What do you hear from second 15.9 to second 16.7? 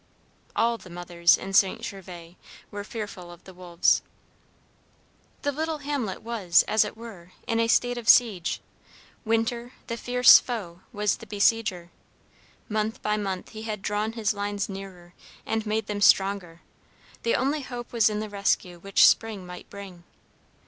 stronger;